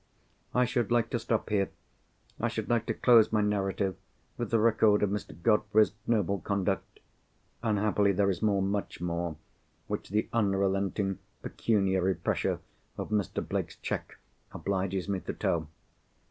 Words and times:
I 0.55 0.65
should 0.65 0.89
like 0.91 1.11
to 1.11 1.19
stop 1.19 1.51
here—I 1.51 2.47
should 2.47 2.71
like 2.71 2.87
to 2.87 2.93
close 2.95 3.31
my 3.31 3.41
narrative 3.41 3.95
with 4.35 4.49
the 4.49 4.57
record 4.57 5.03
of 5.03 5.11
Mr. 5.11 5.39
Godfrey's 5.39 5.91
noble 6.07 6.39
conduct. 6.39 7.01
Unhappily 7.61 8.11
there 8.11 8.31
is 8.31 8.41
more, 8.41 8.63
much 8.63 8.99
more, 8.99 9.35
which 9.85 10.09
the 10.09 10.27
unrelenting 10.33 11.19
pecuniary 11.43 12.15
pressure 12.15 12.61
of 12.97 13.09
Mr. 13.11 13.47
Blake's 13.47 13.75
cheque 13.75 14.17
obliges 14.51 15.07
me 15.07 15.19
to 15.19 15.33
tell. 15.33 15.67